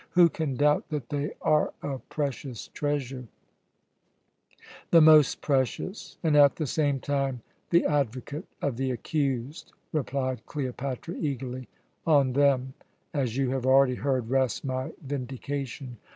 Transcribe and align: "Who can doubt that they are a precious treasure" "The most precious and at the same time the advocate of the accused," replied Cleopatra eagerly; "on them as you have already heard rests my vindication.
"Who 0.13 0.29
can 0.29 0.55
doubt 0.55 0.89
that 0.89 1.09
they 1.09 1.33
are 1.43 1.75
a 1.83 1.99
precious 1.99 2.69
treasure" 2.69 3.27
"The 4.89 4.99
most 4.99 5.41
precious 5.41 6.17
and 6.23 6.35
at 6.35 6.55
the 6.55 6.65
same 6.65 6.99
time 6.99 7.43
the 7.69 7.85
advocate 7.85 8.45
of 8.63 8.77
the 8.77 8.89
accused," 8.89 9.73
replied 9.93 10.43
Cleopatra 10.47 11.13
eagerly; 11.19 11.67
"on 12.07 12.33
them 12.33 12.73
as 13.13 13.37
you 13.37 13.51
have 13.51 13.67
already 13.67 13.93
heard 13.93 14.31
rests 14.31 14.63
my 14.63 14.91
vindication. 15.03 15.97